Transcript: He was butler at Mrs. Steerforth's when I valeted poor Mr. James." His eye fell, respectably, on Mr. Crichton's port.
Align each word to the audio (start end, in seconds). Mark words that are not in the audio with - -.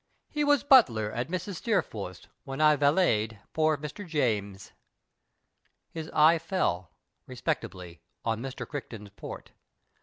He 0.31 0.43
was 0.43 0.63
butler 0.63 1.11
at 1.11 1.27
Mrs. 1.27 1.57
Steerforth's 1.57 2.25
when 2.43 2.59
I 2.59 2.75
valeted 2.75 3.37
poor 3.53 3.77
Mr. 3.77 4.03
James." 4.03 4.71
His 5.91 6.09
eye 6.11 6.39
fell, 6.39 6.89
respectably, 7.27 8.01
on 8.25 8.41
Mr. 8.41 8.67
Crichton's 8.67 9.11
port. 9.11 9.51